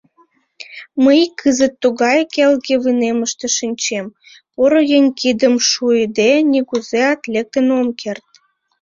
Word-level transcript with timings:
Мый 1.03 1.21
кызыт 1.39 1.73
тугай 1.81 2.19
келге 2.33 2.75
вынемыште 2.83 3.47
шинчем, 3.57 4.05
поро 4.53 4.79
еҥ 4.97 5.05
кидым 5.19 5.55
шуйыде, 5.69 6.31
нигузеат 6.51 7.21
лектын 7.33 7.67
ом 7.79 7.87
керт. 8.01 8.27